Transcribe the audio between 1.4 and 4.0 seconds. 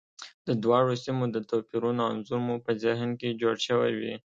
توپیرونو انځور مو په ذهن کې جوړ شوی